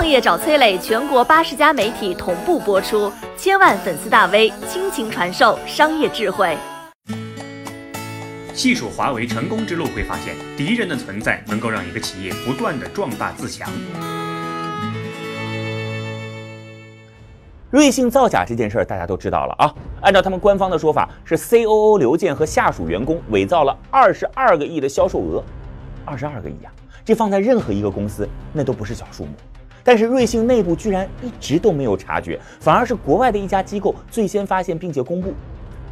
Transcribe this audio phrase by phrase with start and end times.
[0.00, 6.56] 创业找崔磊，全国八十家媒体同步播出，千万粉丝大 V 倾情传授商业智慧。
[8.54, 13.70] 细数华为成功之路，会发现敌人的存在能够让一个企业不断的壮大自强。
[17.68, 19.74] 瑞幸造假这件事儿大家都知道了啊。
[20.00, 25.44] 按照他们官方的说法，是 COO 刘健和下属员工伪造了二十二个亿的销售额，
[26.06, 26.72] 二十二个亿啊！
[27.04, 29.32] 这放在任何一个公司那都不是小数目。
[29.82, 35.32] 但是瑞幸内部居然一直都没有察觉，反而是国外的一家机构最先发现并且公布。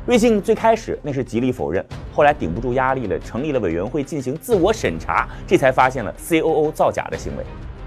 [0.06, 7.44] 瑞幸最开始那是极力否认，后来顶不住压力了，成立了委员会进行自我审查，这才发现了 COO 造假的行为。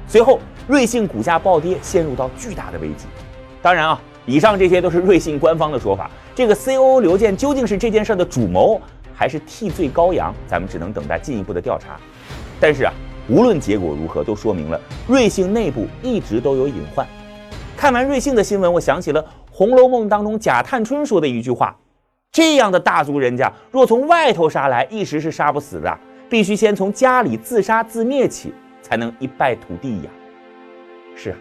[0.07, 3.05] 随后瑞幸股价暴跌，陷入到巨大的危机。
[3.61, 6.11] 当然啊，以上这些都是瑞幸官方的说法。
[6.35, 8.79] 这个 COO 刘健究竟是这件事的主谋，
[9.15, 10.31] 还是替罪羔羊？
[10.47, 11.99] 咱们只能等待进一步的调查。
[12.59, 12.93] 但是啊，
[13.29, 17.07] 无论结果如何，都说明了瑞幸内部一直都有隐患。
[17.77, 21.75] 看完瑞幸的新闻，我想起了《红楼梦》当中贾探春说的一句话
[22.31, 30.09] ：“这样的大族人家，若从外头杀来，一时是杀不死的，必须先从家里自杀自灭起，才能一败涂地呀。”
[31.15, 31.37] 是啊。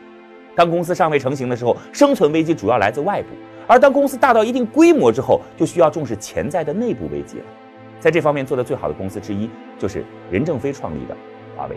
[0.57, 3.29] 当公司尚未成型的时候，生存危机主要来自外部；
[3.67, 7.45] 而当公司大到一定规模之后，就需要重视潜在的内部危机了。
[7.99, 11.17] 在这方面做得最好的公司之一，就是任正非创立的
[11.61, 11.77] 华为。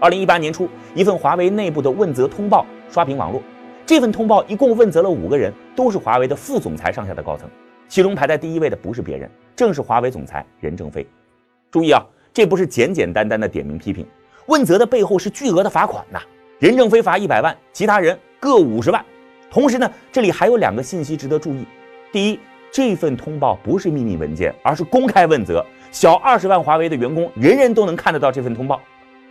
[0.00, 3.40] 二零一八年初，一份华为内部的问责通报刷屏网络。
[3.86, 7.48] 这份通报一共问责了五个人，都是华为的副总裁上下的高层。
[7.86, 11.06] 其中排在第一位的不是别人，正是华为总裁任正非。
[11.70, 14.04] 注意啊，这不是简简单单的点名批评，
[14.46, 16.20] 问责的背后是巨额的罚款呐。
[16.58, 19.04] 任正非罚一百万，其他人各五十万。
[19.50, 21.64] 同时呢，这里还有两个信息值得注意：
[22.10, 22.40] 第一，
[22.72, 25.64] 这份通报不是秘密文件，而是公开问责，
[25.94, 28.76] 小二十万华为的员工人人都能看得到这份通报；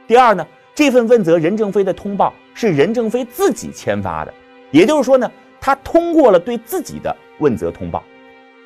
[0.07, 4.33] 第二呢，这份问责任正非的通报是任正非自己签发的，
[4.71, 8.01] 也就是说呢，他通过了对自己的问责通报。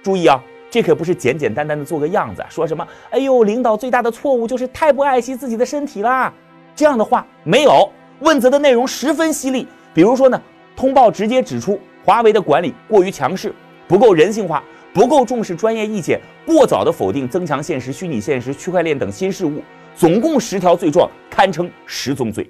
[0.03, 6.31] 注意啊，这可不是简简单单的做个样子，说什么“哎呦，领导最大的错误就是太不爱惜自己的身体啦”
[6.75, 7.91] 这样的话没有。
[8.19, 10.39] 问责的内容十分犀利，比如说呢，
[10.75, 13.51] 通报直接指出华为的管理过于强势，
[13.87, 14.63] 不够人性化，
[14.93, 19.61] 不够重视专业意见，过早的否定增强现实、虚拟现实、区块链等新事物，
[19.95, 22.49] 总共十条罪状，堪称十宗罪。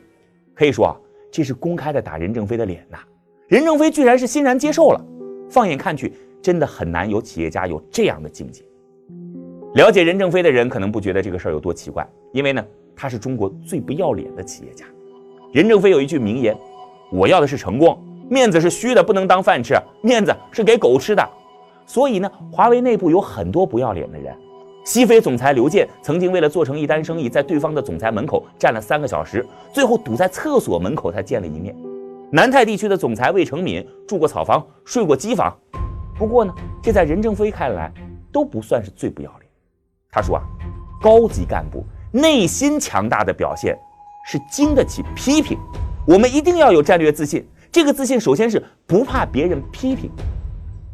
[0.53, 0.95] 可以说啊，
[1.31, 2.97] 这是公开的打任正非的脸呐。
[3.47, 5.05] 任正非居然是欣然接受了。
[5.49, 8.63] 放眼看去，真的很难有企业家有这样的境界。
[9.75, 12.65] 了解任正非的人可能不觉得这个事儿有多奇怪，因为呢，
[12.95, 14.85] 他是中国最不要脸的企业家。
[15.53, 16.57] 任正非有一句名言
[17.11, 17.97] ：“我要的是成功，
[18.29, 21.25] 面子是虚的，不能当饭吃，面子是给狗吃的。”
[21.87, 24.37] 所以呢，华为内部有很多不要脸的人。
[24.85, 29.43] 西非总裁刘健曾经为了做成一单生意，在对方的总裁门口站了三个小时，
[29.73, 31.75] 最后堵在厕所门口才见了一面。
[32.31, 35.51] 南太地区的总裁魏成敏住过草房，睡过机房。
[36.15, 36.53] 不过呢，
[36.83, 37.91] 这在任正非看来
[38.31, 39.51] 都不算是最不要脸。
[40.11, 40.43] 他说啊，
[41.01, 43.75] 高级干部内心强大的表现。
[44.29, 45.57] 是经得起批评，
[46.05, 47.47] 我们一定要有战略自信。
[47.71, 50.11] 这个自信首先是不怕别人批评，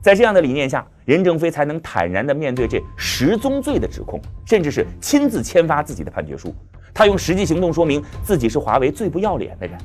[0.03, 6.53] 在这样的理念下，任正非才能坦然地面对这十宗罪的指控，甚至是亲自签发自己的判决书。
[6.93, 9.77] 他用实际行动说明自己是华为最不要脸的人。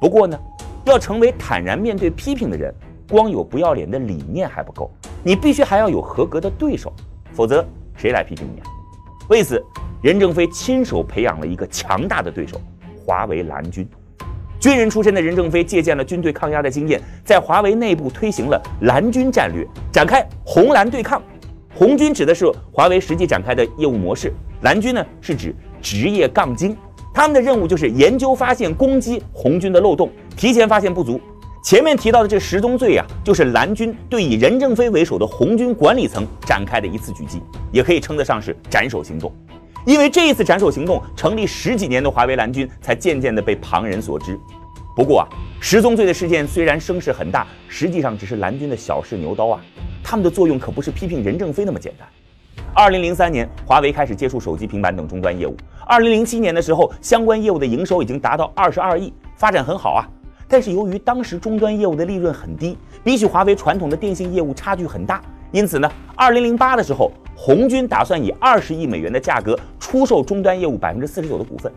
[0.00, 0.38] 不过呢，
[0.86, 2.74] 要成为坦然面对批评的人，
[3.06, 4.90] 光有不要脸的理念还不够，
[5.22, 6.90] 你必须还要有合格的对手，
[7.34, 7.62] 否则
[7.98, 8.66] 谁来批评你啊？
[9.28, 9.62] 为此。
[10.02, 12.60] 任正非亲手培养了一个强大的对手——
[13.06, 13.88] 华为蓝军。
[14.64, 21.22] 军人出身的任正非借鉴了军队抗压的经验，在华为内部推行了蓝军战略，展开红蓝对抗。
[21.74, 24.32] 红军指的是华为实际展开的业务模式，
[24.62, 26.74] 蓝军呢是指职业杠精。
[27.12, 31.20] 他们的任务就是研究、发现、攻击红军的漏洞，提前发现不足。
[31.62, 39.30] 前面提到的这十宗罪呀，就是蓝军对以任正非为首的红军管理层展开的一次狙击，也可以称得上是斩首行动。
[39.86, 44.38] 因为这一次斩首行动成立十几年的华为蓝军，才渐渐的被旁人所知。
[44.96, 45.28] 不过啊，
[45.60, 49.60] 十宗罪的事件虽然声势很大，实际上只是蓝军的小试牛刀啊。
[50.02, 52.08] 他们的作用可不是批评任正非那么简单。
[52.72, 55.54] 二零零三年，华为开始接触手机、平板等终端业务。
[55.86, 60.08] 二零零七年的时候，相关业务的营收已经达到二十二亿，发展很好啊。
[60.48, 65.20] 但是由于当时终端业务的利润很低，比起华为传统的电信业务差距很大，
[65.54, 67.10] 因此呢，二零零八的时候。
[67.36, 71.70] 红军打算以二十亿美元的价格出售终端业务百分之四十九的股份。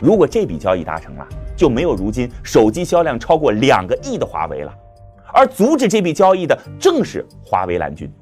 [0.00, 1.24] 如果这笔交易达成了，
[1.56, 4.74] 就没有如今手机销量超过两个亿的华为了。
[5.32, 8.12] 而阻止这笔交易的正是华为蓝军。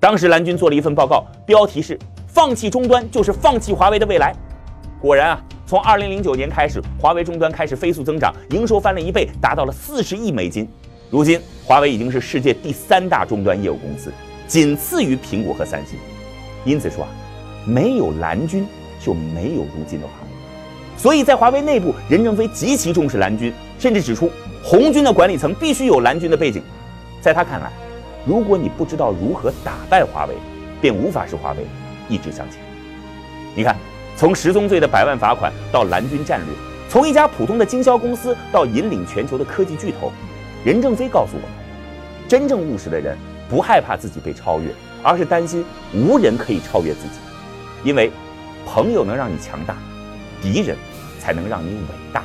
[0.00, 1.96] 当时蓝军做了一份报告，标题是
[2.26, 4.34] “放弃终端就是放弃华为的未来”。
[5.00, 10.68] 果然啊，从二零零九年开始，华为终端开始飞速增长，营收翻了一倍，达到了四十亿美金。
[11.10, 14.12] 如今，华为已经是世界第三大终端业务公司，
[14.46, 15.98] 仅次于苹果和三星。
[16.64, 17.10] 因此说啊，
[17.66, 18.66] 没有蓝军
[19.00, 20.28] 就没有如今的华为。
[20.96, 24.30] 所以在华为内部，任正非极其重视蓝军，甚至指出
[24.62, 26.62] 红军的管理层必须有蓝军的背景。
[27.20, 27.70] 在他看来，
[28.26, 30.34] 如果你不知道如何打败华为，
[30.80, 31.58] 便无法使华为
[32.08, 32.60] 一直向前。
[33.54, 33.76] 你看。
[34.16, 36.54] 从十宗罪的百万罚款到蓝军战略，
[36.88, 40.12] 从一家普通的经销公司到引领全球的科技巨头，
[40.64, 41.50] 任正非告诉我们：
[42.26, 43.18] 真正务实的人
[43.50, 44.70] 不害怕自己被超越，
[45.02, 47.18] 而是担心无人可以超越自己。
[47.84, 48.10] 因为
[48.64, 49.76] 朋友能让你强大，
[50.40, 50.74] 敌人
[51.20, 52.24] 才能让你伟大。